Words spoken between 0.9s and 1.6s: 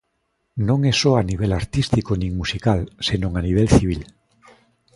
é só a nivel